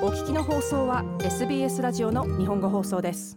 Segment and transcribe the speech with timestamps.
[0.00, 3.36] お聞きの放送は SBS ラジオの日本語放送です。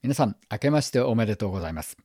[0.00, 1.96] 皆さん明けましておめでとうございます。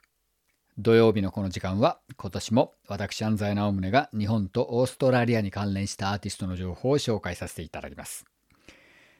[0.79, 8.25] 土曜日のこの時間は今年も私安西直宗が日本とオーストラリアに関連したアーティストの情報を紹介させていただきます。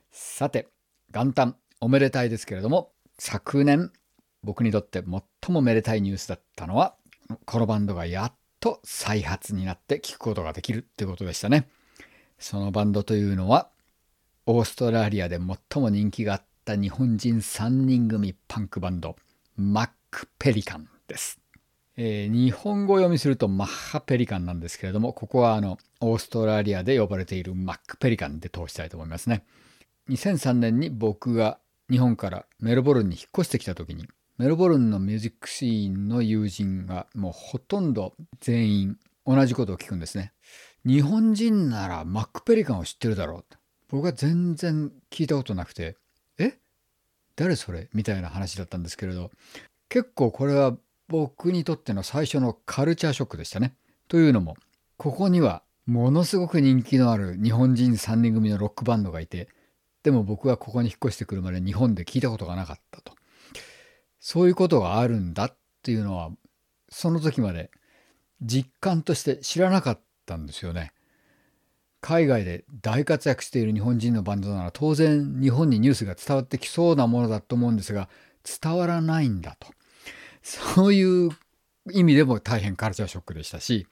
[0.09, 0.67] さて
[1.12, 3.92] 元旦おめでたいですけれども昨年
[4.42, 6.96] 僕にとって最もめでたいニュースだったのは
[7.46, 11.67] このバンドがやっと再発になって聴くことができるってことでしたね。
[12.39, 13.69] そのバンドというのは
[14.50, 15.40] オーストラリアで
[15.72, 19.18] 最も人気があった日本人3人組パンクバンド
[19.58, 21.42] マック・ペリカンです、
[21.98, 29.44] えー、日本語読みするとマッハ・ペリカンなんですけれどもここはあのオーストラリアで呼ばれているマック・ペリカンで通したいと思いますね。
[30.10, 34.08] 2003年に僕が日本からメルボルンに引っ越してきた時に
[34.38, 40.32] メルボルンのミュージックシーンの友人がもうほとんど全員同じことを聞くんですね。
[40.86, 43.57] 日本人ならマック・ペリカンを知ってるだろう。
[43.90, 45.96] 僕は全然聞いたことなくて
[46.38, 46.58] え？
[47.36, 47.90] 誰それ？
[47.94, 49.32] みたいな話だったんですけれど
[49.90, 50.76] 結構これは
[51.07, 53.76] 僕にとっての最初のカルチャーショックでしたね。
[54.08, 54.55] というのも
[54.98, 59.48] ここにはものすごく人気のある日本人3人組のロックバンドがいて
[60.04, 63.13] でも僕はここに引っ越してくるまで日本で聞いたことがなかったと。
[64.19, 66.31] そういうことがあるんだっていうのは
[66.89, 67.71] その時まで
[68.41, 70.91] 実感として知らなかったんですよね。
[72.08, 78.08] 海外で大活躍している日本人のバンドなら当然日本にニュースが伝わってきそうなものだと思うんですが
[78.61, 79.67] 伝わらないんだと
[80.41, 81.31] そういう
[81.91, 83.88] 意味でも大変カルチャーショックでしたし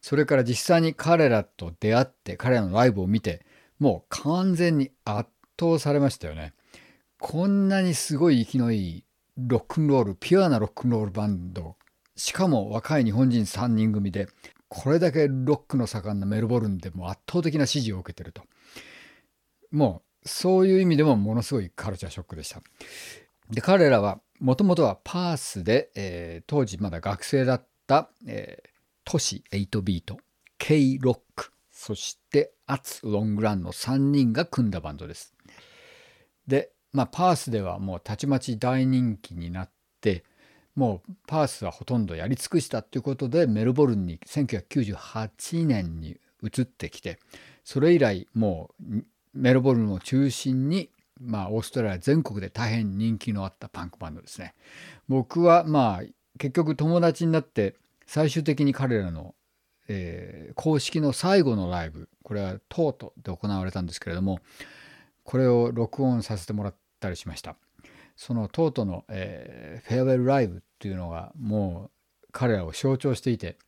[0.00, 3.46] それから実際に彼らと出会って彼らのライブを見て
[3.78, 6.54] もう完全に圧倒されましたよね。
[7.20, 9.04] こんなにすごい生きのいい
[9.38, 11.76] ロックンロールピュアなロックンロールバンド
[12.16, 14.26] しかも若い日本人3人組で
[14.74, 18.42] これだけロックの盛んなメルボルンでも圧倒的な支持を受けてると。
[19.70, 22.62] もうそういう意味でもものすごいカルチャーショックでした。
[23.50, 28.68] で彼らはもともとはパースで、えー、当時まだ学生だった、えー、
[29.04, 30.18] 都市8ビート
[30.56, 35.34] K ロックそしてアツロングランの3人が組んだバンドです。
[36.46, 39.70] でまあ、パースではもうたちまち大人気になっ
[40.00, 40.24] て
[40.74, 47.18] もうパースはほとんどやり尽くしたということでメルボルンに1998年に移ってきて
[47.64, 49.02] それ以来もう
[49.34, 50.90] メルボルンを中心に
[51.20, 54.54] まあオーストラリア全国で大変人気のあったパンクバンドですね。
[55.08, 56.02] 僕はまあ
[56.38, 59.34] 結局友達になって最終的に彼らの、
[59.88, 64.40] えー、公式の最後のライブこれはトートで行われたんですけれども
[65.24, 67.56] これを録音させてもらったりしました
[68.24, 71.90] そのトートの、えー、フェアウェルライブっていうのがも
[72.22, 73.58] う彼らを象徴していて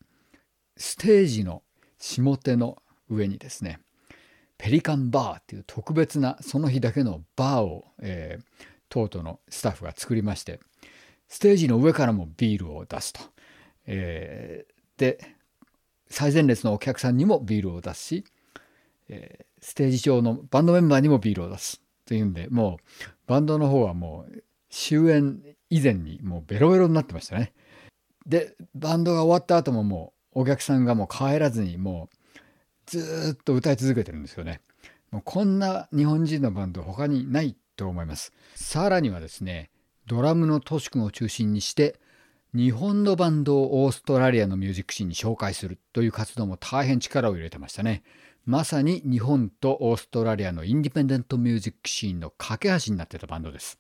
[0.77, 1.63] ステージの
[1.99, 3.81] 下手の上にですね
[4.57, 8.45] ペリカンバーっていう特別なその日だけのバーを、えー、
[8.91, 10.61] トートのスタッフが作りまして
[11.27, 13.23] ステージの上からもビールを出すと、
[13.89, 15.35] えー、で
[16.09, 18.25] 最前列のお客さんにもビールを出すし、
[19.09, 21.84] えー、ステージ上のバンドメンバーにもビールを出す。
[22.07, 27.53] というんでもうバンドの方はもう終演以前にもうベロベロになってましたね。
[28.27, 32.17] でバンドが終わった後ももうお客さんがもう帰らずにもう
[32.87, 34.61] ずっと歌い続けてるんですよね。
[35.11, 38.33] もうこんな日本人のバンド他にないと思います。
[38.55, 39.71] さらにはですね
[40.07, 41.99] ドラムのトシ君を中心にして
[42.55, 48.03] 日本のバンドをオーストラリアのミュージックシーンに紹介するという活動も大変力を入れてましたね。
[48.47, 53.79] まさに日本とオーストラリアのインディペンデントミュージックシーンの架け橋になってたバンドです。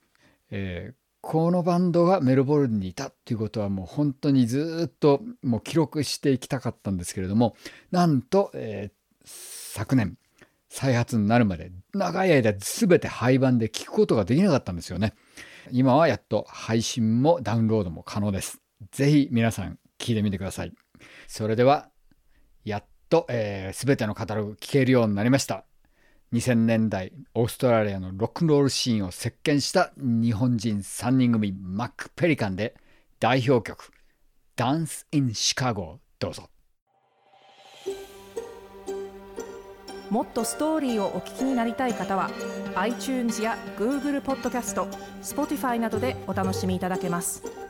[0.50, 7.56] えー、このバンドがメルボルンにいたっていうことはもう本当にずっともう記録していきたかったんですけれども
[7.90, 10.16] なんと、えー、昨年
[10.68, 15.14] 再発になるまで長い間全て廃盤で聞くことができなかったんですよね。
[15.70, 18.60] 今はやっと配信もダウンロードも可能です。
[18.90, 20.72] ぜひ皆さん聞いてみてください。
[21.26, 21.88] それでは
[23.14, 25.64] と、えー、全てのカタログ聴けるようになりました。
[26.32, 32.74] 2000年代オーストラリアのロックンロールシーンを席巻した日本人3人組マック・ペリカンで
[33.20, 33.92] 代表曲
[34.56, 36.50] 「ダンス・イン・シカゴ」どうぞ
[40.10, 42.30] もっとストーリーをお聞きになりたい方は
[42.74, 44.86] iTunes や Google ポッドキャスト
[45.22, 47.63] Spotify などでお楽しみいただけます。